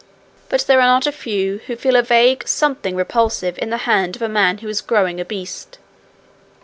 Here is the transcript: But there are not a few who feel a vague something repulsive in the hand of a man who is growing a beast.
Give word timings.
But 0.49 0.61
there 0.61 0.79
are 0.81 0.87
not 0.95 1.05
a 1.05 1.11
few 1.11 1.59
who 1.67 1.75
feel 1.75 1.95
a 1.95 2.01
vague 2.01 2.47
something 2.47 2.95
repulsive 2.95 3.59
in 3.59 3.69
the 3.69 3.77
hand 3.85 4.15
of 4.15 4.23
a 4.23 4.27
man 4.27 4.57
who 4.57 4.67
is 4.67 4.81
growing 4.81 5.19
a 5.19 5.25
beast. 5.25 5.77